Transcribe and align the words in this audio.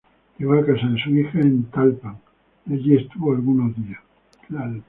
Llegó 0.39 0.53
a 0.55 0.65
casa 0.65 0.87
de 0.87 0.99
su 0.99 1.11
hija 1.11 1.41
en 1.41 1.65
Tlalpan, 1.65 2.17
y 2.65 2.73
ahí 2.73 2.93
estuvo 2.95 3.35
algunos 3.35 3.75
días. 3.77 3.99